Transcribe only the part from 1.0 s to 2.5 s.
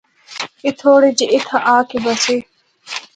جے اِتھا آ کے بسے۔